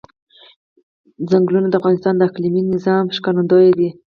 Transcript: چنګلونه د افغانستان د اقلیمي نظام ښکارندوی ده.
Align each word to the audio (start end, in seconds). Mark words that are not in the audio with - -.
چنګلونه 1.29 1.67
د 1.69 1.75
افغانستان 1.79 2.13
د 2.17 2.21
اقلیمي 2.29 2.61
نظام 2.73 3.05
ښکارندوی 3.15 3.69
ده. 3.79 3.89